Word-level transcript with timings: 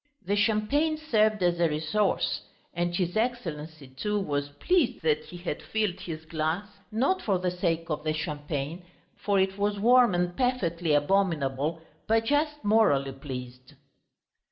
The 0.25 0.35
champagne 0.35 0.97
served 0.97 1.43
as 1.43 1.59
a 1.59 1.69
resource, 1.69 2.41
and 2.73 2.95
his 2.95 3.15
Excellency, 3.15 3.87
too, 3.89 4.17
was 4.19 4.49
pleased 4.49 5.03
that 5.03 5.25
he 5.25 5.37
had 5.37 5.61
filled 5.61 5.99
his 5.99 6.25
glass 6.25 6.65
not 6.91 7.21
for 7.21 7.37
the 7.37 7.51
sake 7.51 7.87
of 7.91 8.03
the 8.03 8.13
champagne, 8.13 8.81
for 9.15 9.39
it 9.39 9.59
was 9.59 9.79
warm 9.79 10.15
and 10.15 10.35
perfectly 10.35 10.93
abominable, 10.95 11.83
but 12.07 12.25
just 12.25 12.63
morally 12.63 13.11
pleased. 13.11 13.75